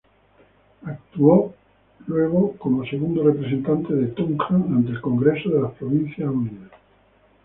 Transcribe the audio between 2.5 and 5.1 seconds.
como segundo representante de Tunja ante el